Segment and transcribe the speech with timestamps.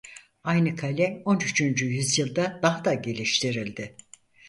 [0.43, 3.95] Aynı kale on üçüncü yüzyılda daha da geliştirildi.